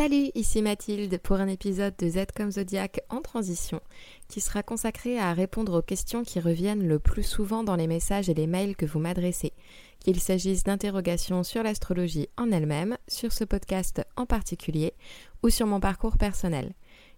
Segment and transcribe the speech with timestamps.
[0.00, 3.82] Salut, ici Mathilde pour un épisode de Z comme Zodiac en transition
[4.28, 8.30] qui sera consacré à répondre aux questions qui reviennent le plus souvent dans les messages
[8.30, 9.52] et les mails que vous m'adressez,
[9.98, 14.94] qu'il s'agisse d'interrogations sur l'astrologie en elle-même, sur ce podcast en particulier
[15.42, 16.72] ou sur mon parcours personnel.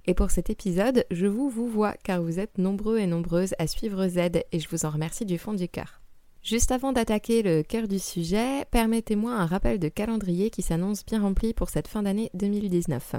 [0.07, 3.69] Et pour cet épisode, je vous vous vois car vous êtes nombreux et nombreuses à
[3.69, 6.02] suivre Z et je vous en remercie du fond du cœur.
[6.43, 11.23] Juste avant d'attaquer le cœur du sujet, permettez-moi un rappel de calendrier qui s'annonce bien
[11.23, 13.15] rempli pour cette fin d'année 2019.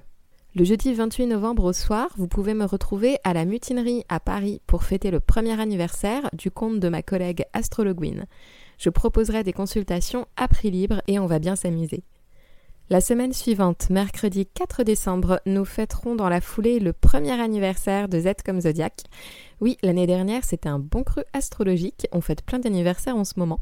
[0.56, 4.62] Le jeudi 28 novembre au soir, vous pouvez me retrouver à la mutinerie à Paris
[4.68, 8.26] pour fêter le premier anniversaire du compte de ma collègue Astrologuine.
[8.78, 12.04] Je proposerai des consultations à prix libre et on va bien s'amuser.
[12.94, 18.20] La semaine suivante, mercredi 4 décembre, nous fêterons dans la foulée le premier anniversaire de
[18.20, 18.94] Z comme Zodiac.
[19.62, 22.06] Oui, l'année dernière, c'était un bon cru astrologique.
[22.12, 23.62] On fête plein d'anniversaires en ce moment.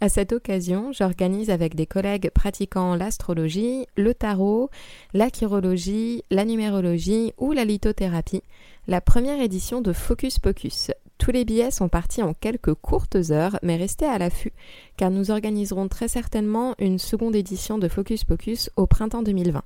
[0.00, 4.70] À cette occasion, j'organise avec des collègues pratiquant l'astrologie, le tarot,
[5.14, 8.44] la chirologie, la numérologie ou la lithothérapie
[8.90, 10.90] la première édition de Focus Pocus.
[11.20, 14.54] Tous les billets sont partis en quelques courtes heures, mais restez à l'affût,
[14.96, 19.62] car nous organiserons très certainement une seconde édition de Focus Pocus au printemps 2020.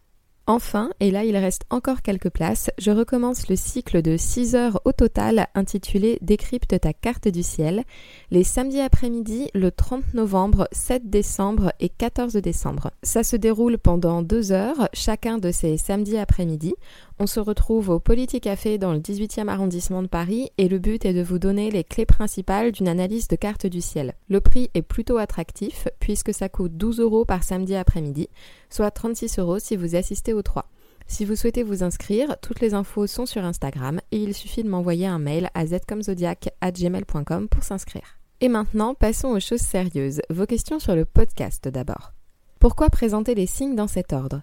[0.47, 4.81] Enfin, et là il reste encore quelques places, je recommence le cycle de 6 heures
[4.85, 7.85] au total intitulé Décrypte ta carte du ciel,
[8.31, 12.91] les samedis après-midi le 30 novembre, 7 décembre et 14 décembre.
[13.03, 16.75] Ça se déroule pendant 2 heures, chacun de ces samedis après-midi.
[17.21, 21.15] On se retrouve au Café dans le 18e arrondissement de Paris et le but est
[21.15, 24.15] de vous donner les clés principales d'une analyse de carte du ciel.
[24.29, 28.29] Le prix est plutôt attractif puisque ça coûte 12 euros par samedi après-midi,
[28.69, 30.69] soit 36 euros si vous assistez aux trois.
[31.07, 34.69] Si vous souhaitez vous inscrire, toutes les infos sont sur Instagram et il suffit de
[34.69, 38.19] m'envoyer un mail à zcomzodiac.gmail.com pour s'inscrire.
[38.41, 40.21] Et maintenant, passons aux choses sérieuses.
[40.31, 42.13] Vos questions sur le podcast d'abord.
[42.59, 44.43] Pourquoi présenter les signes dans cet ordre?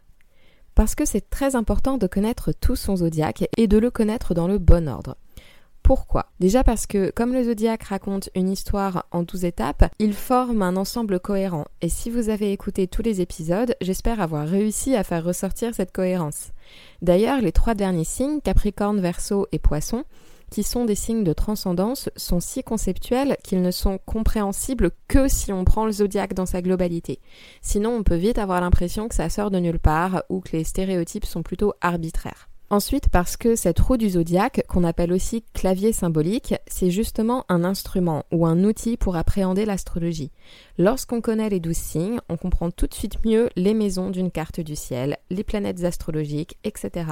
[0.81, 4.47] Parce que c'est très important de connaître tout son zodiaque et de le connaître dans
[4.47, 5.15] le bon ordre.
[5.83, 6.31] Pourquoi?
[6.39, 10.75] Déjà parce que comme le zodiaque raconte une histoire en 12 étapes, il forme un
[10.75, 11.65] ensemble cohérent.
[11.83, 15.91] Et si vous avez écouté tous les épisodes, j'espère avoir réussi à faire ressortir cette
[15.91, 16.49] cohérence.
[17.03, 20.03] D'ailleurs, les trois derniers signes, Capricorne, Verseau et Poisson,
[20.51, 25.51] qui sont des signes de transcendance, sont si conceptuels qu'ils ne sont compréhensibles que si
[25.51, 27.19] on prend le zodiaque dans sa globalité.
[27.61, 30.63] Sinon, on peut vite avoir l'impression que ça sort de nulle part ou que les
[30.63, 32.49] stéréotypes sont plutôt arbitraires.
[32.71, 37.65] Ensuite, parce que cette roue du zodiaque, qu'on appelle aussi clavier symbolique, c'est justement un
[37.65, 40.31] instrument ou un outil pour appréhender l'astrologie.
[40.77, 44.61] Lorsqu'on connaît les douze signes, on comprend tout de suite mieux les maisons d'une carte
[44.61, 47.07] du ciel, les planètes astrologiques, etc.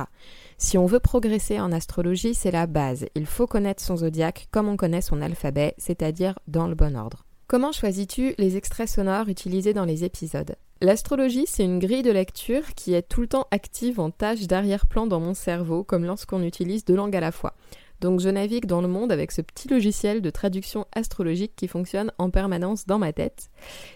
[0.62, 3.06] Si on veut progresser en astrologie, c'est la base.
[3.16, 7.24] Il faut connaître son zodiaque comme on connaît son alphabet, c'est-à-dire dans le bon ordre.
[7.48, 10.58] Comment choisis-tu les extraits sonores utilisés dans les épisodes?
[10.82, 15.08] L'astrologie, c'est une grille de lecture qui est tout le temps active en tâche d'arrière-plan
[15.08, 17.56] dans mon cerveau, comme lorsqu'on utilise deux langues à la fois.
[18.02, 22.12] Donc je navigue dans le monde avec ce petit logiciel de traduction astrologique qui fonctionne
[22.18, 23.50] en permanence dans ma tête.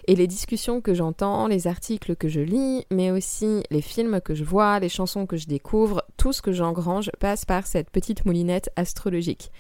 [0.08, 4.36] Et les discussions que j'entends, les articles que je lis, mais aussi les films que
[4.36, 8.26] je vois, les chansons que je découvre, tout ce que j'engrange passe par cette petite
[8.26, 9.52] moulinette astrologique.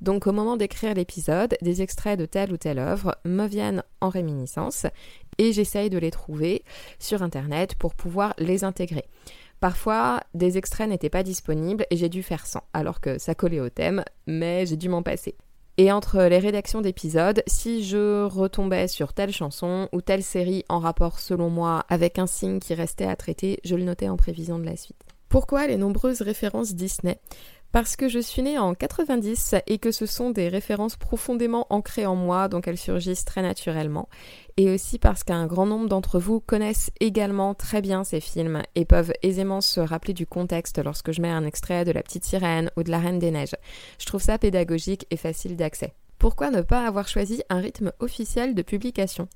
[0.00, 4.10] Donc au moment d'écrire l'épisode, des extraits de telle ou telle œuvre me viennent en
[4.10, 4.86] réminiscence
[5.38, 6.64] et j'essaye de les trouver
[6.98, 9.06] sur Internet pour pouvoir les intégrer.
[9.60, 13.60] Parfois, des extraits n'étaient pas disponibles et j'ai dû faire sans, alors que ça collait
[13.60, 15.34] au thème, mais j'ai dû m'en passer.
[15.78, 20.78] Et entre les rédactions d'épisodes, si je retombais sur telle chanson ou telle série en
[20.78, 24.58] rapport selon moi avec un signe qui restait à traiter, je le notais en prévision
[24.58, 24.96] de la suite.
[25.28, 27.18] Pourquoi les nombreuses références Disney?
[27.72, 32.06] Parce que je suis née en 90 et que ce sont des références profondément ancrées
[32.06, 34.08] en moi, donc elles surgissent très naturellement.
[34.56, 38.84] Et aussi parce qu'un grand nombre d'entre vous connaissent également très bien ces films et
[38.84, 42.70] peuvent aisément se rappeler du contexte lorsque je mets un extrait de La Petite Sirène
[42.76, 43.56] ou de La Reine des Neiges.
[43.98, 45.92] Je trouve ça pédagogique et facile d'accès.
[46.18, 49.28] Pourquoi ne pas avoir choisi un rythme officiel de publication?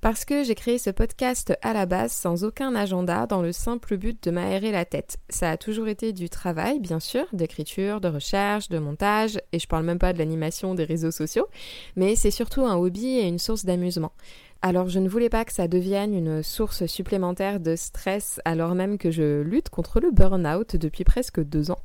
[0.00, 3.96] Parce que j'ai créé ce podcast à la base sans aucun agenda dans le simple
[3.96, 5.18] but de m'aérer la tête.
[5.28, 9.66] Ça a toujours été du travail, bien sûr, d'écriture, de recherche, de montage, et je
[9.66, 11.48] parle même pas de l'animation des réseaux sociaux,
[11.96, 14.12] mais c'est surtout un hobby et une source d'amusement.
[14.60, 18.98] Alors je ne voulais pas que ça devienne une source supplémentaire de stress alors même
[18.98, 21.78] que je lutte contre le burn-out depuis presque deux ans.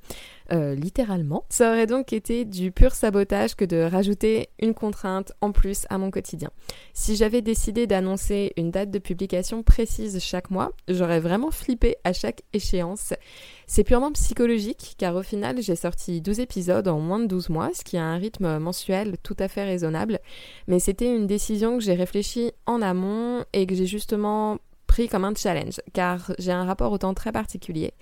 [0.51, 1.45] Euh, littéralement.
[1.49, 5.97] Ça aurait donc été du pur sabotage que de rajouter une contrainte en plus à
[5.97, 6.49] mon quotidien.
[6.93, 12.11] Si j'avais décidé d'annoncer une date de publication précise chaque mois, j'aurais vraiment flippé à
[12.11, 13.13] chaque échéance.
[13.67, 17.71] C'est purement psychologique car au final j'ai sorti 12 épisodes en moins de 12 mois,
[17.73, 20.19] ce qui a un rythme mensuel tout à fait raisonnable,
[20.67, 24.59] mais c'était une décision que j'ai réfléchie en amont et que j'ai justement
[25.09, 27.93] comme un challenge, car j'ai un rapport au temps très particulier,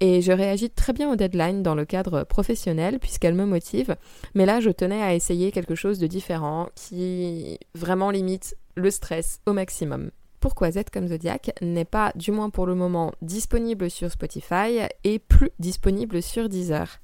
[0.00, 3.96] et je réagis très bien aux deadlines dans le cadre professionnel, puisqu'elles me motivent,
[4.34, 9.40] mais là je tenais à essayer quelque chose de différent, qui vraiment limite le stress
[9.46, 10.10] au maximum
[10.44, 15.18] pourquoi Z comme Zodiac n'est pas, du moins pour le moment, disponible sur Spotify et
[15.18, 17.00] plus disponible sur Deezer?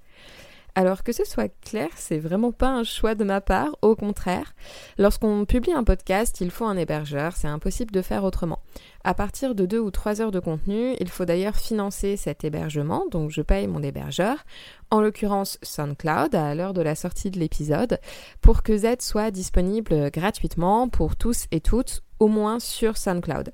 [0.74, 4.54] Alors que ce soit clair, c'est vraiment pas un choix de ma part, au contraire.
[4.98, 8.60] Lorsqu'on publie un podcast, il faut un hébergeur, c'est impossible de faire autrement.
[9.02, 13.06] À partir de deux ou trois heures de contenu, il faut d'ailleurs financer cet hébergement,
[13.10, 14.44] donc je paye mon hébergeur,
[14.90, 17.98] en l'occurrence SoundCloud à l'heure de la sortie de l'épisode,
[18.40, 23.52] pour que Z soit disponible gratuitement pour tous et toutes, au moins sur SoundCloud.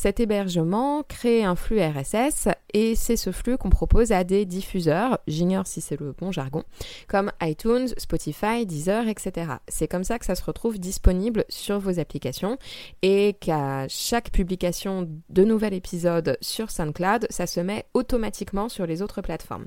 [0.00, 5.18] Cet hébergement crée un flux RSS et c'est ce flux qu'on propose à des diffuseurs,
[5.26, 6.62] j'ignore si c'est le bon jargon,
[7.08, 9.54] comme iTunes, Spotify, Deezer, etc.
[9.66, 12.58] C'est comme ça que ça se retrouve disponible sur vos applications
[13.02, 19.02] et qu'à chaque publication de nouvel épisode sur SoundCloud, ça se met automatiquement sur les
[19.02, 19.66] autres plateformes.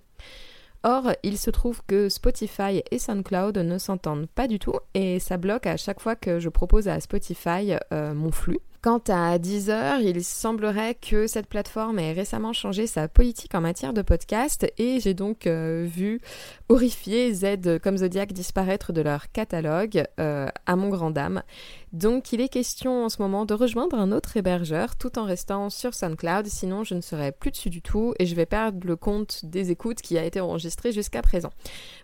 [0.83, 5.35] Or, il se trouve que Spotify et SoundCloud ne s'entendent pas du tout et ça
[5.35, 8.59] bloque à chaque fois que je propose à Spotify euh, mon flux.
[8.81, 13.93] Quant à Deezer, il semblerait que cette plateforme ait récemment changé sa politique en matière
[13.93, 16.19] de podcast et j'ai donc euh, vu
[16.67, 21.43] horrifié Z comme Zodiac disparaître de leur catalogue euh, à mon grand dame.
[21.93, 25.69] Donc il est question en ce moment de rejoindre un autre hébergeur tout en restant
[25.69, 28.95] sur SoundCloud, sinon je ne serai plus dessus du tout et je vais perdre le
[28.95, 31.49] compte des écoutes qui a été enregistré jusqu'à présent.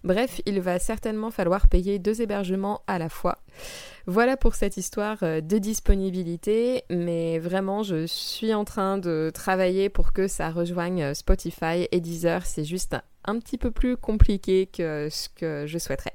[0.03, 3.37] Bref, il va certainement falloir payer deux hébergements à la fois.
[4.07, 9.87] Voilà pour cette histoire euh, de disponibilité, mais vraiment je suis en train de travailler
[9.87, 12.45] pour que ça rejoigne euh, Spotify et Deezer.
[12.45, 16.13] C'est juste un petit peu plus compliqué que ce que je souhaiterais.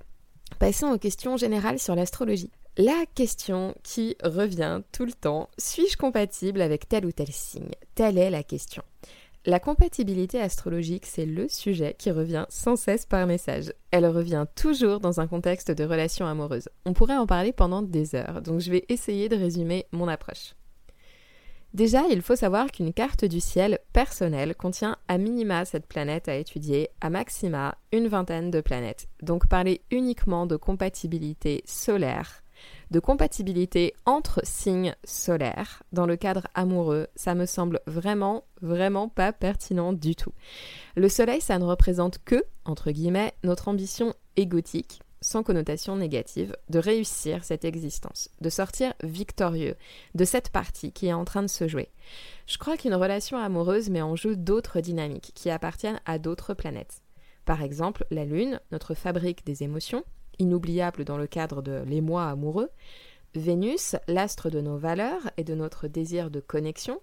[0.59, 2.51] Passons aux questions générales sur l'astrologie.
[2.79, 7.75] La question qui revient tout le temps, suis-je compatible avec tel ou tel signe?
[7.95, 8.83] Telle est la question.
[9.45, 13.75] La compatibilité astrologique, c'est le sujet qui revient sans cesse par message.
[13.91, 16.71] Elle revient toujours dans un contexte de relation amoureuse.
[16.87, 20.55] On pourrait en parler pendant des heures, donc je vais essayer de résumer mon approche.
[21.75, 26.37] Déjà, il faut savoir qu'une carte du ciel personnelle contient à minima cette planète à
[26.37, 29.09] étudier, à maxima une vingtaine de planètes.
[29.21, 32.42] Donc parler uniquement de compatibilité solaire
[32.93, 39.33] de compatibilité entre signes solaires dans le cadre amoureux, ça me semble vraiment, vraiment pas
[39.33, 40.35] pertinent du tout.
[40.95, 46.79] Le soleil, ça ne représente que, entre guillemets, notre ambition égotique, sans connotation négative, de
[46.79, 49.77] réussir cette existence, de sortir victorieux
[50.15, 51.89] de cette partie qui est en train de se jouer.
[52.47, 57.01] Je crois qu'une relation amoureuse met en jeu d'autres dynamiques qui appartiennent à d'autres planètes.
[57.47, 60.05] Par exemple, la Lune, notre fabrique des émotions,
[60.43, 62.71] inoubliable dans le cadre de l'émoi amoureux,
[63.35, 67.01] Vénus, l'astre de nos valeurs et de notre désir de connexion,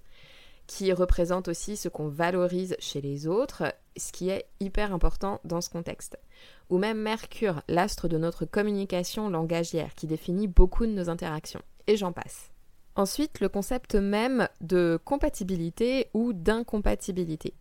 [0.68, 5.62] qui représente aussi ce qu'on valorise chez les autres, ce qui est hyper important dans
[5.62, 6.19] ce contexte.
[6.69, 11.63] Ou même Mercure, l'astre de notre communication langagière, qui définit beaucoup de nos interactions.
[11.88, 12.51] Et j'en passe.
[12.95, 17.56] Ensuite, le concept même de compatibilité ou d'incompatibilité.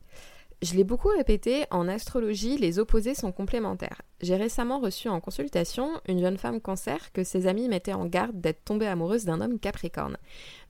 [0.60, 4.02] Je l'ai beaucoup répété, en astrologie, les opposés sont complémentaires.
[4.20, 8.40] J'ai récemment reçu en consultation une jeune femme cancer que ses amis mettaient en garde
[8.40, 10.16] d'être tombée amoureuse d'un homme capricorne.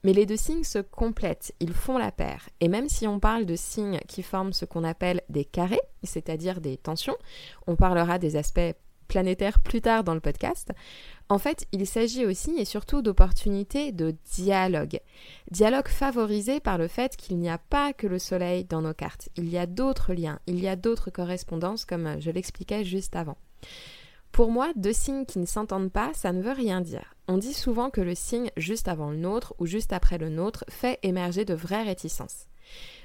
[0.03, 2.49] Mais les deux signes se complètent, ils font la paire.
[2.59, 6.61] Et même si on parle de signes qui forment ce qu'on appelle des carrés, c'est-à-dire
[6.61, 7.17] des tensions,
[7.65, 8.75] on parlera des aspects
[9.09, 10.71] planétaires plus tard dans le podcast,
[11.27, 14.99] en fait, il s'agit aussi et surtout d'opportunités de dialogue.
[15.51, 19.29] Dialogue favorisé par le fait qu'il n'y a pas que le soleil dans nos cartes.
[19.35, 23.37] Il y a d'autres liens, il y a d'autres correspondances comme je l'expliquais juste avant.
[24.31, 27.15] Pour moi, deux signes qui ne s'entendent pas, ça ne veut rien dire.
[27.27, 30.65] On dit souvent que le signe juste avant le nôtre ou juste après le nôtre
[30.69, 32.47] fait émerger de vraies réticences.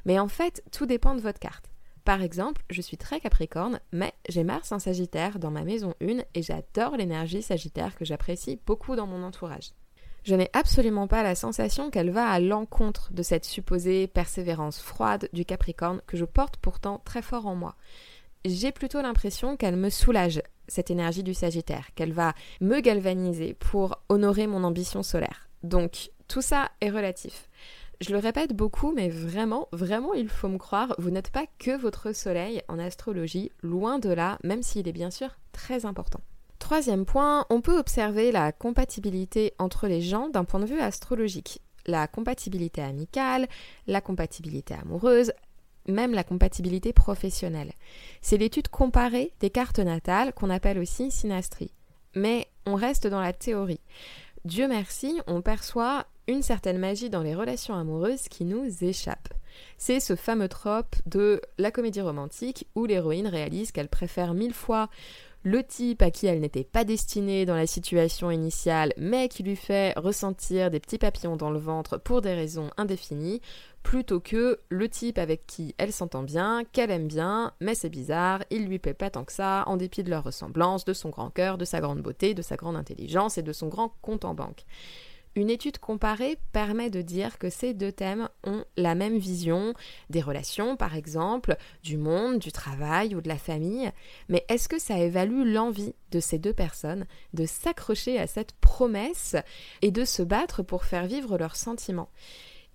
[0.04, 1.73] Mais en fait, tout dépend de votre carte.
[2.04, 6.18] Par exemple, je suis très capricorne, mais j'ai Mars en Sagittaire dans ma maison 1
[6.34, 9.70] et j'adore l'énergie Sagittaire que j'apprécie beaucoup dans mon entourage.
[10.22, 15.28] Je n'ai absolument pas la sensation qu'elle va à l'encontre de cette supposée persévérance froide
[15.32, 17.74] du Capricorne que je porte pourtant très fort en moi.
[18.44, 23.98] J'ai plutôt l'impression qu'elle me soulage, cette énergie du Sagittaire, qu'elle va me galvaniser pour
[24.10, 25.48] honorer mon ambition solaire.
[25.62, 27.48] Donc, tout ça est relatif.
[28.06, 31.74] Je le répète beaucoup, mais vraiment, vraiment, il faut me croire, vous n'êtes pas que
[31.74, 36.20] votre soleil en astrologie, loin de là, même s'il est bien sûr très important.
[36.58, 41.62] Troisième point, on peut observer la compatibilité entre les gens d'un point de vue astrologique.
[41.86, 43.48] La compatibilité amicale,
[43.86, 45.32] la compatibilité amoureuse,
[45.88, 47.72] même la compatibilité professionnelle.
[48.20, 51.72] C'est l'étude comparée des cartes natales qu'on appelle aussi synastrie.
[52.14, 53.80] Mais on reste dans la théorie.
[54.44, 59.28] Dieu merci, on perçoit une certaine magie dans les relations amoureuses qui nous échappe.
[59.78, 64.88] C'est ce fameux trope de la comédie romantique où l'héroïne réalise qu'elle préfère mille fois
[65.44, 69.56] le type à qui elle n'était pas destinée dans la situation initiale, mais qui lui
[69.56, 73.42] fait ressentir des petits papillons dans le ventre pour des raisons indéfinies,
[73.82, 78.42] plutôt que le type avec qui elle s'entend bien, qu'elle aime bien, mais c'est bizarre,
[78.50, 81.28] il lui plaît pas tant que ça, en dépit de leur ressemblance, de son grand
[81.28, 84.32] cœur, de sa grande beauté, de sa grande intelligence et de son grand compte en
[84.32, 84.64] banque.
[85.36, 89.74] Une étude comparée permet de dire que ces deux thèmes ont la même vision
[90.08, 93.90] des relations, par exemple, du monde, du travail ou de la famille,
[94.28, 99.34] mais est-ce que ça évalue l'envie de ces deux personnes de s'accrocher à cette promesse
[99.82, 102.10] et de se battre pour faire vivre leurs sentiments?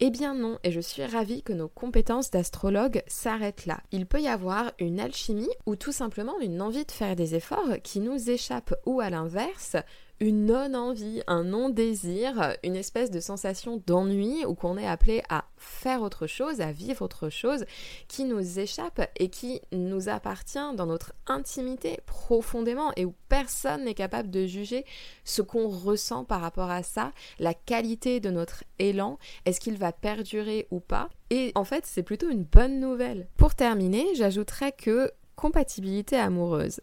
[0.01, 3.81] Eh bien non, et je suis ravie que nos compétences d'astrologue s'arrêtent là.
[3.91, 7.81] Il peut y avoir une alchimie ou tout simplement une envie de faire des efforts
[7.83, 9.75] qui nous échappe ou à l'inverse,
[10.19, 16.01] une non-envie, un non-désir, une espèce de sensation d'ennui ou qu'on est appelé à faire
[16.01, 17.65] autre chose, à vivre autre chose,
[18.07, 23.93] qui nous échappe et qui nous appartient dans notre intimité profondément et où personne n'est
[23.93, 24.85] capable de juger
[25.23, 29.93] ce qu'on ressent par rapport à ça, la qualité de notre élan, est-ce qu'il va
[29.93, 31.09] perdurer ou pas.
[31.29, 33.27] Et en fait, c'est plutôt une bonne nouvelle.
[33.37, 36.81] Pour terminer, j'ajouterais que compatibilité amoureuse.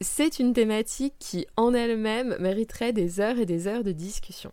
[0.00, 4.52] C'est une thématique qui, en elle-même, mériterait des heures et des heures de discussion.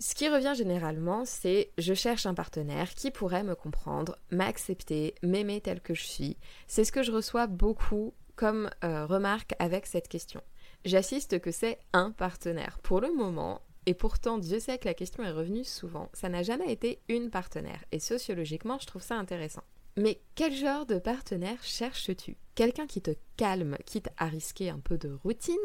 [0.00, 5.62] Ce qui revient généralement, c'est je cherche un partenaire qui pourrait me comprendre, m'accepter, m'aimer
[5.62, 6.36] tel que je suis.
[6.66, 10.42] C'est ce que je reçois beaucoup comme euh, remarque avec cette question.
[10.84, 12.78] J'assiste que c'est un partenaire.
[12.82, 16.42] Pour le moment, et pourtant Dieu sait que la question est revenue souvent, ça n'a
[16.42, 17.82] jamais été une partenaire.
[17.90, 19.64] Et sociologiquement, je trouve ça intéressant.
[19.98, 22.36] Mais quel genre de partenaire cherches-tu?
[22.54, 25.56] Quelqu'un qui te calme, quitte à risquer un peu de routine,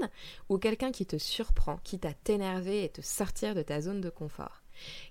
[0.50, 4.10] ou quelqu'un qui te surprend, quitte à t'énerver et te sortir de ta zone de
[4.10, 4.64] confort?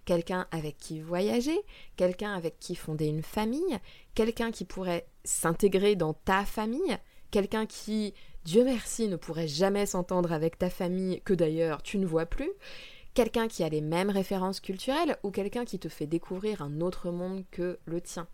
[0.06, 1.56] Quelqu'un avec qui voyager,
[1.96, 3.78] quelqu'un avec qui fonder une famille,
[4.16, 6.98] quelqu'un qui pourrait s'intégrer dans ta famille,
[7.30, 8.14] quelqu'un qui,
[8.44, 12.50] Dieu merci, ne pourrait jamais s'entendre avec ta famille, que d'ailleurs tu ne vois plus,
[13.14, 17.12] quelqu'un qui a les mêmes références culturelles, ou quelqu'un qui te fait découvrir un autre
[17.12, 18.26] monde que le tien?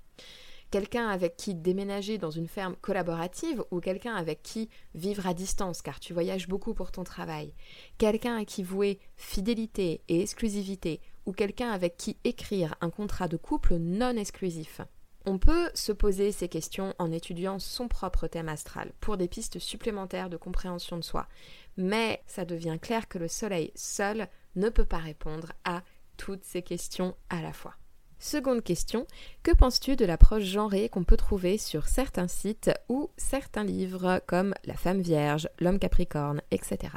[0.71, 5.83] Quelqu'un avec qui déménager dans une ferme collaborative ou quelqu'un avec qui vivre à distance
[5.83, 7.53] car tu voyages beaucoup pour ton travail,
[7.99, 13.37] quelqu'un à qui vouer fidélité et exclusivité ou quelqu'un avec qui écrire un contrat de
[13.37, 14.81] couple non exclusif.
[15.27, 19.59] On peut se poser ces questions en étudiant son propre thème astral pour des pistes
[19.59, 21.29] supplémentaires de compréhension de soi,
[21.77, 25.83] mais ça devient clair que le Soleil seul ne peut pas répondre à
[26.17, 27.75] toutes ces questions à la fois.
[28.21, 29.07] Seconde question,
[29.43, 34.55] que penses-tu de l'approche genrée qu'on peut trouver sur certains sites ou certains livres comme
[34.65, 36.95] La femme vierge, L'homme capricorne, etc.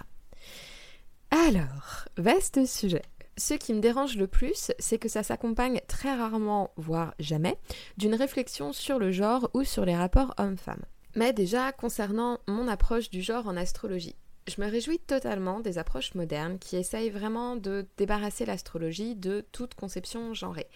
[1.30, 3.04] Alors, vaste sujet.
[3.38, 7.58] Ce qui me dérange le plus, c'est que ça s'accompagne très rarement, voire jamais,
[7.98, 10.84] d'une réflexion sur le genre ou sur les rapports hommes-femmes.
[11.16, 14.16] Mais déjà, concernant mon approche du genre en astrologie,
[14.48, 19.76] je me réjouis totalement des approches modernes qui essayent vraiment de débarrasser l'astrologie de toute
[19.76, 20.68] conception genrée.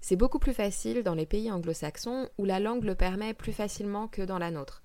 [0.00, 4.08] C'est beaucoup plus facile dans les pays anglo-saxons où la langue le permet plus facilement
[4.08, 4.82] que dans la nôtre.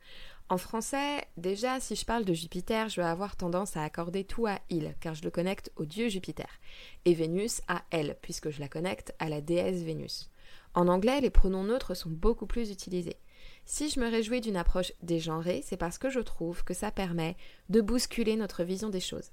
[0.50, 4.48] En français, déjà, si je parle de Jupiter, je vais avoir tendance à accorder tout
[4.48, 6.48] à il, car je le connecte au dieu Jupiter,
[7.04, 10.30] et Vénus à elle, puisque je la connecte à la déesse Vénus.
[10.74, 13.18] En anglais, les pronoms neutres sont beaucoup plus utilisés.
[13.70, 17.36] Si je me réjouis d'une approche dégenrée, c'est parce que je trouve que ça permet
[17.68, 19.32] de bousculer notre vision des choses.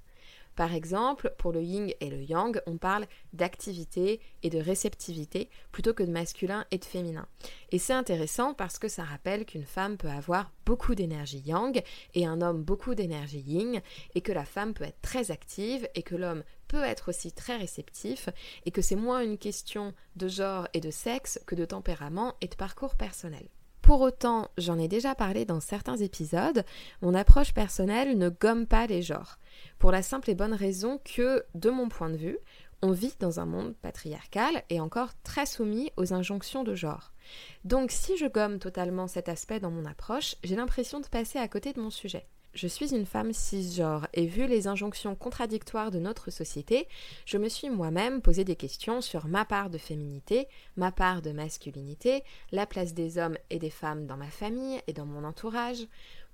[0.57, 5.93] Par exemple, pour le yin et le yang, on parle d'activité et de réceptivité plutôt
[5.93, 7.29] que de masculin et de féminin.
[7.71, 11.81] Et c'est intéressant parce que ça rappelle qu'une femme peut avoir beaucoup d'énergie yang
[12.13, 13.81] et un homme beaucoup d'énergie yin
[14.15, 17.55] et que la femme peut être très active et que l'homme peut être aussi très
[17.55, 18.27] réceptif
[18.65, 22.47] et que c'est moins une question de genre et de sexe que de tempérament et
[22.47, 23.47] de parcours personnel.
[23.85, 26.65] Pour autant, j'en ai déjà parlé dans certains épisodes,
[27.03, 29.37] mon approche personnelle ne gomme pas les genres
[29.77, 32.39] pour la simple et bonne raison que, de mon point de vue,
[32.81, 37.11] on vit dans un monde patriarcal et encore très soumis aux injonctions de genre.
[37.63, 41.47] Donc si je gomme totalement cet aspect dans mon approche, j'ai l'impression de passer à
[41.47, 42.25] côté de mon sujet.
[42.55, 46.87] Je suis une femme cisgenre et vu les injonctions contradictoires de notre société,
[47.25, 50.47] je me suis moi-même posé des questions sur ma part de féminité,
[50.77, 54.93] ma part de masculinité, la place des hommes et des femmes dans ma famille et
[54.93, 55.85] dans mon entourage,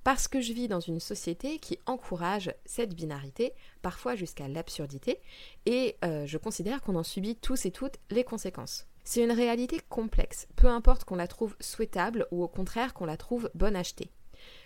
[0.03, 5.19] parce que je vis dans une société qui encourage cette binarité, parfois jusqu'à l'absurdité,
[5.65, 8.85] et euh, je considère qu'on en subit tous et toutes les conséquences.
[9.03, 13.17] C'est une réalité complexe, peu importe qu'on la trouve souhaitable ou au contraire qu'on la
[13.17, 14.11] trouve bonne achetée.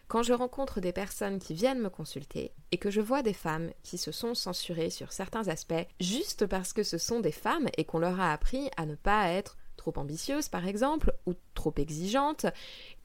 [0.07, 3.71] Quand je rencontre des personnes qui viennent me consulter et que je vois des femmes
[3.81, 7.85] qui se sont censurées sur certains aspects juste parce que ce sont des femmes et
[7.85, 12.45] qu'on leur a appris à ne pas être trop ambitieuse par exemple, ou trop exigeante,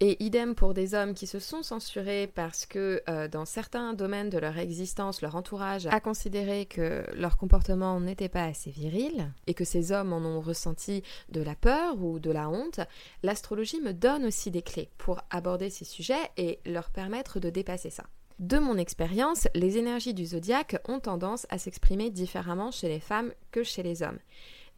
[0.01, 4.31] et idem pour des hommes qui se sont censurés parce que euh, dans certains domaines
[4.31, 9.55] de leur existence, leur entourage a considéré que leur comportement n'était pas assez viril, et
[9.55, 12.81] que ces hommes en ont ressenti de la peur ou de la honte,
[13.23, 17.91] l'astrologie me donne aussi des clés pour aborder ces sujets et leur permettre de dépasser
[17.91, 18.05] ça.
[18.39, 23.33] De mon expérience, les énergies du zodiaque ont tendance à s'exprimer différemment chez les femmes
[23.51, 24.19] que chez les hommes.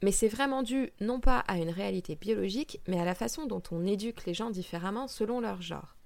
[0.02, 3.62] Mais c'est vraiment dû non pas à une réalité biologique, mais à la façon dont
[3.71, 5.97] on éduque les gens différemment selon leur genre.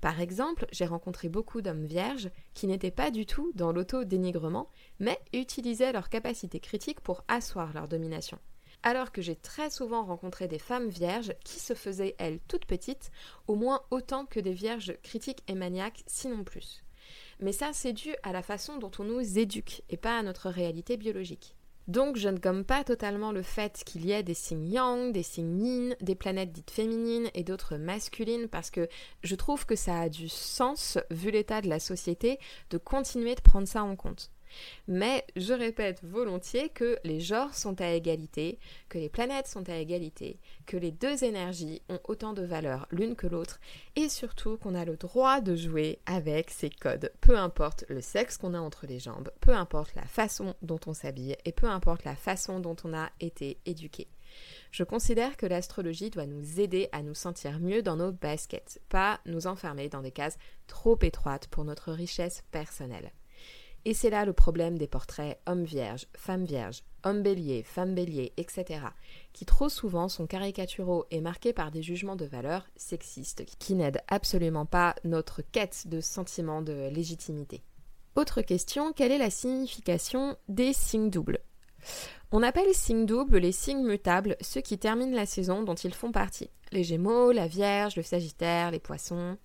[0.00, 5.18] Par exemple, j'ai rencontré beaucoup d'hommes vierges qui n'étaient pas du tout dans l'auto-dénigrement, mais
[5.32, 8.38] utilisaient leur capacité critique pour asseoir leur domination.
[8.82, 13.10] Alors que j'ai très souvent rencontré des femmes vierges qui se faisaient, elles, toutes petites,
[13.48, 16.84] au moins autant que des vierges critiques et maniaques, sinon plus.
[17.40, 20.50] Mais ça, c'est dû à la façon dont on nous éduque et pas à notre
[20.50, 21.55] réalité biologique.
[21.88, 25.22] Donc je ne gomme pas totalement le fait qu'il y ait des signes yang, des
[25.22, 28.88] signes yin, des planètes dites féminines et d'autres masculines parce que
[29.22, 32.40] je trouve que ça a du sens, vu l'état de la société,
[32.70, 34.30] de continuer de prendre ça en compte.
[34.88, 39.76] Mais je répète volontiers que les genres sont à égalité, que les planètes sont à
[39.76, 43.60] égalité, que les deux énergies ont autant de valeur l'une que l'autre,
[43.96, 48.36] et surtout qu'on a le droit de jouer avec ces codes, peu importe le sexe
[48.36, 52.04] qu'on a entre les jambes, peu importe la façon dont on s'habille, et peu importe
[52.04, 54.08] la façon dont on a été éduqué.
[54.70, 59.20] Je considère que l'astrologie doit nous aider à nous sentir mieux dans nos baskets, pas
[59.24, 63.12] nous enfermer dans des cases trop étroites pour notre richesse personnelle.
[63.88, 68.32] Et c'est là le problème des portraits hommes vierges, femmes vierges, hommes béliers, femmes béliers,
[68.36, 68.80] etc.,
[69.32, 74.02] qui trop souvent sont caricaturaux et marqués par des jugements de valeur sexistes qui n'aident
[74.08, 77.62] absolument pas notre quête de sentiment de légitimité.
[78.16, 81.38] Autre question, quelle est la signification des signes doubles?
[82.32, 86.10] On appelle signes doubles les signes mutables, ceux qui terminent la saison dont ils font
[86.10, 86.50] partie.
[86.72, 89.38] Les Gémeaux, la Vierge, le Sagittaire, les Poissons.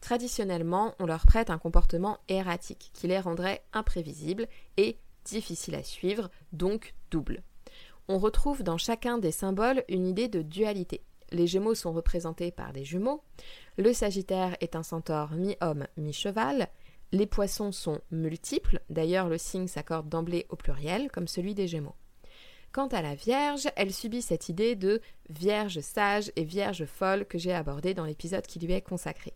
[0.00, 4.46] Traditionnellement, on leur prête un comportement erratique qui les rendrait imprévisibles
[4.76, 7.42] et difficiles à suivre, donc doubles.
[8.08, 11.02] On retrouve dans chacun des symboles une idée de dualité.
[11.32, 13.24] Les Gémeaux sont représentés par des jumeaux,
[13.78, 16.68] le Sagittaire est un centaure mi-homme, mi-cheval,
[17.10, 21.96] les poissons sont multiples, d'ailleurs le signe s'accorde d'emblée au pluriel, comme celui des Gémeaux.
[22.76, 27.38] Quant à la Vierge, elle subit cette idée de Vierge sage et Vierge folle que
[27.38, 29.32] j'ai abordée dans l'épisode qui lui est consacré.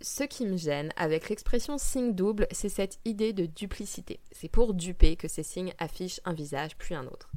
[0.00, 4.20] Ce qui me gêne avec l'expression signe double, c'est cette idée de duplicité.
[4.30, 7.32] C'est pour duper que ces signes affichent un visage puis un autre.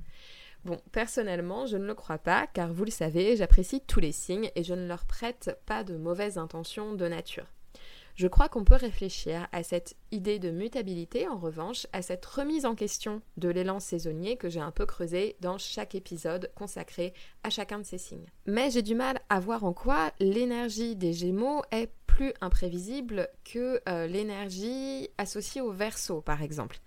[0.63, 4.51] Bon, personnellement, je ne le crois pas, car vous le savez, j'apprécie tous les signes
[4.55, 7.47] et je ne leur prête pas de mauvaises intentions de nature.
[8.15, 12.65] Je crois qu'on peut réfléchir à cette idée de mutabilité, en revanche, à cette remise
[12.65, 17.49] en question de l'élan saisonnier que j'ai un peu creusé dans chaque épisode consacré à
[17.49, 18.29] chacun de ces signes.
[18.45, 23.81] Mais j'ai du mal à voir en quoi l'énergie des Gémeaux est plus imprévisible que
[23.87, 26.79] euh, l'énergie associée au Verseau, par exemple.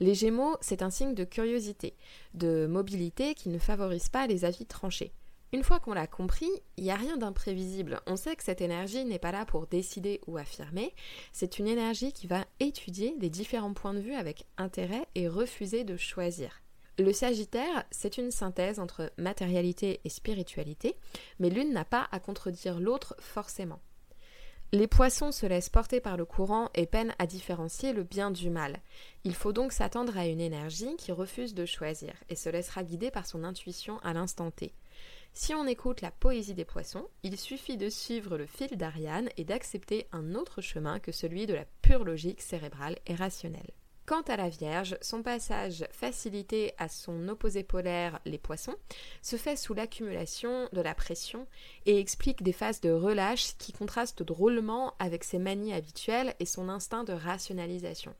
[0.00, 1.94] Les Gémeaux, c'est un signe de curiosité,
[2.34, 5.12] de mobilité qui ne favorise pas les avis tranchés.
[5.54, 8.00] Une fois qu'on l'a compris, il n'y a rien d'imprévisible.
[8.08, 10.92] On sait que cette énergie n'est pas là pour décider ou affirmer,
[11.32, 15.84] c'est une énergie qui va étudier les différents points de vue avec intérêt et refuser
[15.84, 16.60] de choisir.
[16.98, 20.96] Le Sagittaire, c'est une synthèse entre matérialité et spiritualité,
[21.38, 23.78] mais l'une n'a pas à contredire l'autre forcément.
[24.72, 28.50] Les poissons se laissent porter par le courant et peinent à différencier le bien du
[28.50, 28.80] mal.
[29.22, 33.12] Il faut donc s'attendre à une énergie qui refuse de choisir et se laissera guider
[33.12, 34.74] par son intuition à l'instant T.
[35.36, 39.42] Si on écoute la poésie des poissons, il suffit de suivre le fil d'Ariane et
[39.42, 43.72] d'accepter un autre chemin que celui de la pure logique cérébrale et rationnelle.
[44.06, 48.76] Quant à la Vierge, son passage facilité à son opposé polaire, les poissons,
[49.22, 51.48] se fait sous l'accumulation de la pression
[51.84, 56.68] et explique des phases de relâche qui contrastent drôlement avec ses manies habituelles et son
[56.68, 58.14] instinct de rationalisation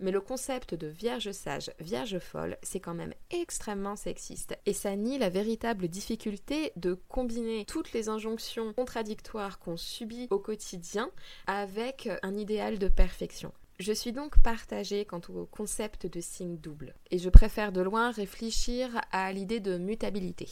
[0.00, 4.58] mais le concept de vierge sage, vierge folle, c'est quand même extrêmement sexiste.
[4.66, 10.38] Et ça nie la véritable difficulté de combiner toutes les injonctions contradictoires qu'on subit au
[10.38, 11.10] quotidien
[11.46, 13.52] avec un idéal de perfection.
[13.78, 18.10] Je suis donc partagée quant au concept de signe double, et je préfère de loin
[18.10, 20.48] réfléchir à l'idée de mutabilité.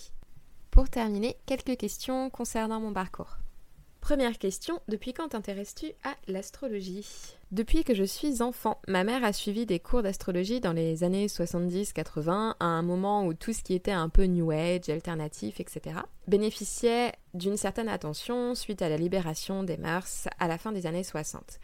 [0.70, 3.38] Pour terminer, quelques questions concernant mon parcours.
[4.00, 7.07] Première question, depuis quand t'intéresses-tu à l'astrologie?
[7.55, 11.29] Depuis que je suis enfant, ma mère a suivi des cours d'astrologie dans les années
[11.29, 16.01] 70-80, à un moment où tout ce qui était un peu New Age, alternatif, etc.,
[16.27, 21.05] bénéficiait d'une certaine attention suite à la libération des mœurs à la fin des années
[21.05, 21.61] 60.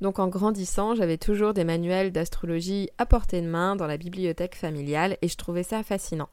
[0.00, 4.54] Donc en grandissant, j'avais toujours des manuels d'astrologie à portée de main dans la bibliothèque
[4.54, 6.28] familiale et je trouvais ça fascinant.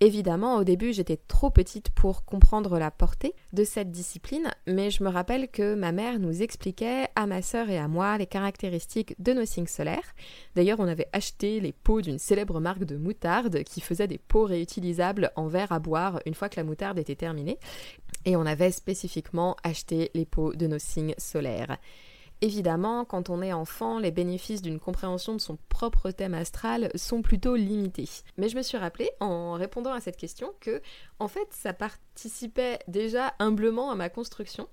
[0.00, 5.02] Évidemment, au début, j'étais trop petite pour comprendre la portée de cette discipline, mais je
[5.02, 9.16] me rappelle que ma mère nous expliquait à ma sœur et à moi les caractéristiques
[9.18, 10.14] de nos signes solaires.
[10.54, 14.44] D'ailleurs, on avait acheté les pots d'une célèbre marque de moutarde qui faisait des pots
[14.44, 17.58] réutilisables en verre à boire une fois que la moutarde était terminée.
[18.24, 21.76] Et on avait spécifiquement acheté les pots de nos signes solaires.
[22.40, 27.20] Évidemment, quand on est enfant, les bénéfices d'une compréhension de son propre thème astral sont
[27.20, 28.08] plutôt limités.
[28.36, 30.80] Mais je me suis rappelé, en répondant à cette question, que
[31.18, 31.72] en fait, ça
[32.18, 34.66] participait déjà humblement à ma construction.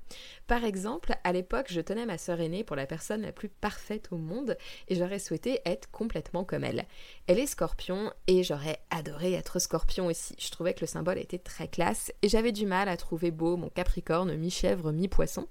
[0.47, 4.07] Par exemple, à l'époque, je tenais ma sœur aînée pour la personne la plus parfaite
[4.09, 6.87] au monde et j'aurais souhaité être complètement comme elle.
[7.27, 10.35] Elle est scorpion et j'aurais adoré être scorpion aussi.
[10.39, 13.57] Je trouvais que le symbole était très classe et j'avais du mal à trouver beau
[13.57, 15.47] mon capricorne mi-chèvre, mi-poisson.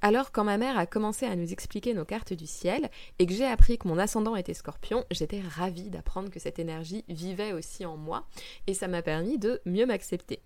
[0.00, 3.34] Alors quand ma mère a commencé à nous expliquer nos cartes du ciel et que
[3.34, 7.84] j'ai appris que mon ascendant était scorpion, j'étais ravie d'apprendre que cette énergie vivait aussi
[7.84, 8.26] en moi
[8.66, 10.40] et ça m'a permis de mieux m'accepter.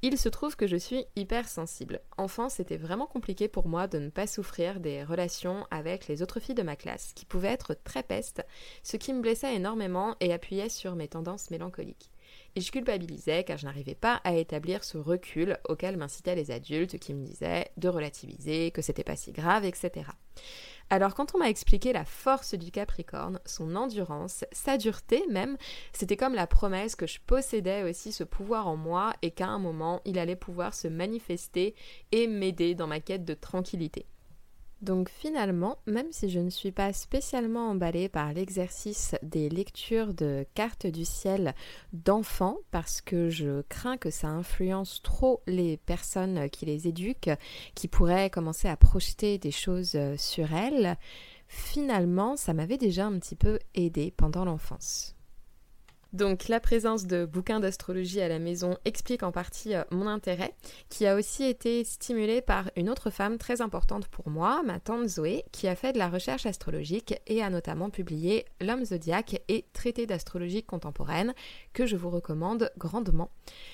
[0.00, 2.00] Il se trouve que je suis hypersensible.
[2.18, 6.38] Enfant, c'était vraiment compliqué pour moi de ne pas souffrir des relations avec les autres
[6.38, 8.46] filles de ma classe, qui pouvaient être très pestes,
[8.84, 12.12] ce qui me blessait énormément et appuyait sur mes tendances mélancoliques
[12.58, 16.98] et je culpabilisais car je n'arrivais pas à établir ce recul auquel m'incitaient les adultes
[16.98, 20.10] qui me disaient de relativiser, que c'était pas si grave, etc.
[20.90, 25.56] Alors quand on m'a expliqué la force du Capricorne, son endurance, sa dureté même,
[25.92, 29.60] c'était comme la promesse que je possédais aussi ce pouvoir en moi et qu'à un
[29.60, 31.76] moment il allait pouvoir se manifester
[32.10, 34.06] et m'aider dans ma quête de tranquillité.
[34.80, 40.46] Donc finalement, même si je ne suis pas spécialement emballée par l'exercice des lectures de
[40.54, 41.54] cartes du ciel
[41.92, 47.30] d'enfants, parce que je crains que ça influence trop les personnes qui les éduquent,
[47.74, 50.96] qui pourraient commencer à projeter des choses sur elles,
[51.48, 55.17] finalement, ça m'avait déjà un petit peu aidé pendant l'enfance.
[56.14, 60.54] Donc la présence de bouquins d'astrologie à la maison explique en partie euh, mon intérêt,
[60.88, 65.06] qui a aussi été stimulé par une autre femme très importante pour moi, ma tante
[65.06, 69.66] Zoé, qui a fait de la recherche astrologique et a notamment publié L'homme zodiaque et
[69.74, 71.34] Traité d'astrologie contemporaine,
[71.78, 73.30] que je vous recommande grandement.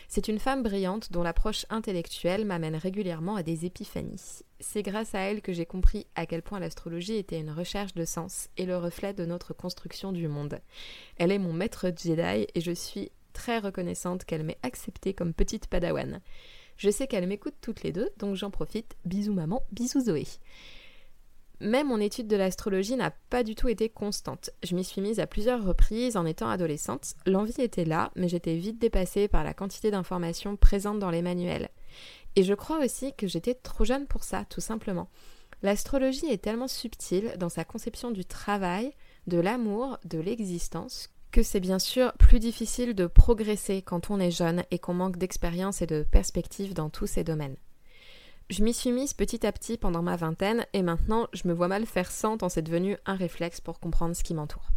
[0.08, 4.42] C'est une femme brillante dont l'approche intellectuelle m'amène régulièrement à des épiphanies.
[4.60, 8.04] C'est grâce à elle que j'ai compris à quel point l'astrologie était une recherche de
[8.04, 10.58] sens et le reflet de notre construction du monde.
[11.16, 15.68] Elle est mon maître Jedi et je suis très reconnaissante qu'elle m'ait acceptée comme petite
[15.68, 16.20] padawan.
[16.76, 18.96] Je sais qu'elle m'écoute toutes les deux, donc j'en profite.
[19.06, 20.26] Bisous maman, bisous Zoé.
[21.60, 24.50] Mais mon étude de l'astrologie n'a pas du tout été constante.
[24.62, 27.14] Je m'y suis mise à plusieurs reprises en étant adolescente.
[27.26, 31.70] L'envie était là, mais j'étais vite dépassée par la quantité d'informations présentes dans les manuels.
[32.36, 35.08] Et je crois aussi que j'étais trop jeune pour ça, tout simplement.
[35.62, 38.92] L'astrologie est tellement subtile dans sa conception du travail,
[39.26, 44.30] de l'amour, de l'existence, que c'est bien sûr plus difficile de progresser quand on est
[44.30, 47.56] jeune et qu'on manque d'expérience et de perspective dans tous ces domaines.
[48.50, 51.68] Je m'y suis mise petit à petit pendant ma vingtaine et maintenant je me vois
[51.68, 54.68] mal faire sans tant c'est devenu un réflexe pour comprendre ce qui m'entoure.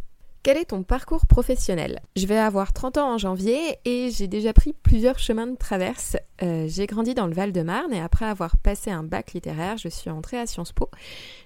[0.44, 2.00] Quel est ton parcours professionnel?
[2.14, 6.16] Je vais avoir 30 ans en janvier et j'ai déjà pris plusieurs chemins de traverse.
[6.42, 10.10] Euh, j'ai grandi dans le Val-de-Marne et après avoir passé un bac littéraire, je suis
[10.10, 10.90] entrée à Sciences Po.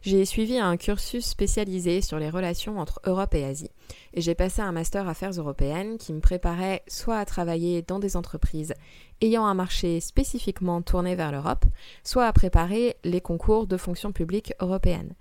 [0.02, 3.70] J'ai suivi un cursus spécialisé sur les relations entre Europe et Asie
[4.12, 8.14] et j'ai passé un master affaires européennes qui me préparait soit à travailler dans des
[8.16, 8.74] entreprises
[9.22, 11.64] ayant un marché spécifiquement tourné vers l'Europe,
[12.04, 15.14] soit à préparer les concours de fonction publique européenne.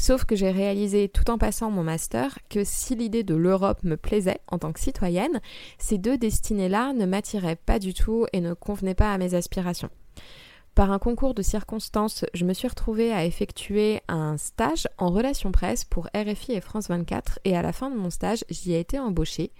[0.00, 3.96] Sauf que j'ai réalisé tout en passant mon master que si l'idée de l'Europe me
[3.96, 5.40] plaisait en tant que citoyenne,
[5.76, 9.90] ces deux destinées-là ne m'attiraient pas du tout et ne convenaient pas à mes aspirations.
[10.78, 15.50] Par un concours de circonstances, je me suis retrouvée à effectuer un stage en relations
[15.50, 18.78] presse pour RFI et France 24 et à la fin de mon stage, j'y ai
[18.78, 19.50] été embauchée.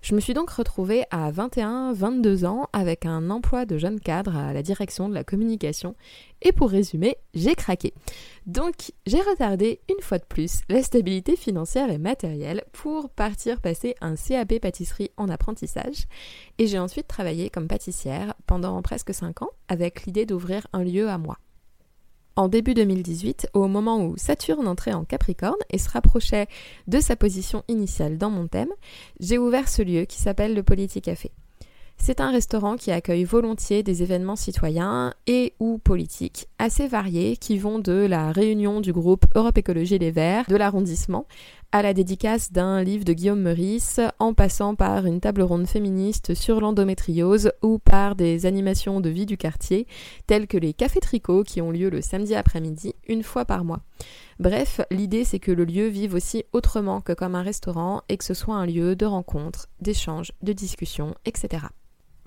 [0.00, 4.52] Je me suis donc retrouvée à 21-22 ans avec un emploi de jeune cadre à
[4.52, 5.96] la direction de la communication
[6.40, 7.92] et pour résumer, j'ai craqué.
[8.46, 13.96] Donc j'ai retardé une fois de plus la stabilité financière et matérielle pour partir passer
[14.00, 16.06] un CAP pâtisserie en apprentissage
[16.60, 21.08] et j'ai ensuite travaillé comme pâtissière pendant presque 5 ans avec l'idée d'ouvrir un lieu
[21.08, 21.38] à moi.
[22.36, 26.48] En début 2018, au moment où Saturne entrait en Capricorne et se rapprochait
[26.86, 28.72] de sa position initiale dans mon thème,
[29.20, 31.32] j'ai ouvert ce lieu qui s'appelle le Café.
[31.96, 37.58] C'est un restaurant qui accueille volontiers des événements citoyens et ou politiques assez variés qui
[37.58, 41.26] vont de la réunion du groupe Europe Écologie Les Verts de l'arrondissement
[41.72, 46.34] à la dédicace d'un livre de Guillaume Meurice, en passant par une table ronde féministe
[46.34, 49.86] sur l'endométriose ou par des animations de vie du quartier,
[50.26, 53.82] telles que les cafés tricots qui ont lieu le samedi après-midi, une fois par mois.
[54.40, 58.24] Bref, l'idée c'est que le lieu vive aussi autrement que comme un restaurant et que
[58.24, 61.66] ce soit un lieu de rencontre, d'échange, de discussion, etc.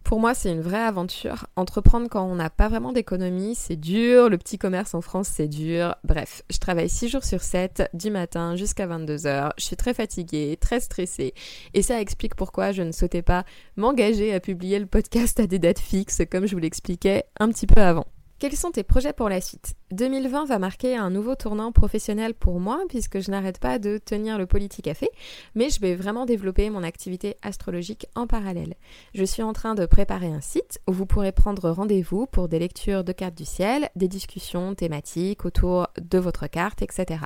[0.03, 1.47] Pour moi, c'est une vraie aventure.
[1.55, 4.29] Entreprendre quand on n'a pas vraiment d'économie, c'est dur.
[4.29, 5.95] Le petit commerce en France, c'est dur.
[6.03, 9.51] Bref, je travaille 6 jours sur 7, du matin jusqu'à 22h.
[9.57, 11.33] Je suis très fatiguée, très stressée.
[11.73, 13.45] Et ça explique pourquoi je ne souhaitais pas
[13.77, 17.65] m'engager à publier le podcast à des dates fixes, comme je vous l'expliquais un petit
[17.67, 18.05] peu avant.
[18.39, 19.73] Quels sont tes projets pour la suite?
[19.93, 24.39] 2020 va marquer un nouveau tournant professionnel pour moi puisque je n'arrête pas de tenir
[24.39, 24.47] le
[24.83, 25.09] Café,
[25.55, 28.75] mais je vais vraiment développer mon activité astrologique en parallèle.
[29.13, 32.59] Je suis en train de préparer un site où vous pourrez prendre rendez-vous pour des
[32.59, 37.25] lectures de cartes du ciel, des discussions thématiques autour de votre carte, etc.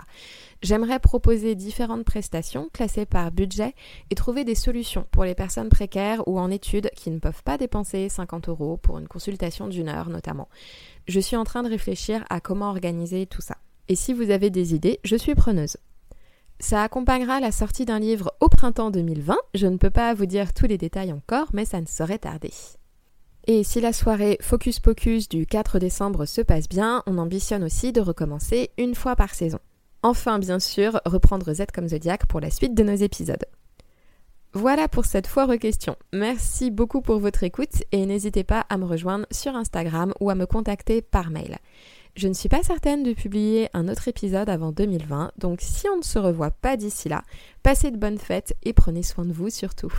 [0.62, 3.76] J'aimerais proposer différentes prestations classées par budget
[4.10, 7.58] et trouver des solutions pour les personnes précaires ou en études qui ne peuvent pas
[7.58, 10.50] dépenser 50 euros pour une consultation d'une heure notamment.
[11.08, 13.58] Je suis en train de réfléchir à organiser tout ça.
[13.88, 15.78] Et si vous avez des idées, je suis preneuse.
[16.60, 19.38] Ça accompagnera la sortie d'un livre au printemps 2020.
[19.54, 22.52] Je ne peux pas vous dire tous les détails encore, mais ça ne saurait tarder.
[23.46, 27.94] Et si la soirée Focus Pocus du 4 décembre se passe bien, on ambitionne aussi
[27.94, 29.60] de recommencer une fois par saison.
[30.04, 33.46] Enfin, bien sûr, reprendre Z comme Zodiac pour la suite de nos épisodes.
[34.54, 35.96] Voilà pour cette foire question.
[36.14, 40.36] Merci beaucoup pour votre écoute et n'hésitez pas à me rejoindre sur Instagram ou à
[40.36, 41.58] me contacter par mail.
[42.18, 45.98] Je ne suis pas certaine de publier un autre épisode avant 2020, donc si on
[45.98, 47.22] ne se revoit pas d'ici là,
[47.62, 49.94] passez de bonnes fêtes et prenez soin de vous surtout.